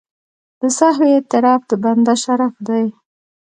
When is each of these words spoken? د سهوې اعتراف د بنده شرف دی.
د 0.59 0.61
سهوې 0.77 1.09
اعتراف 1.15 1.61
د 1.69 1.71
بنده 1.83 2.13
شرف 2.23 2.53
دی. 2.67 2.85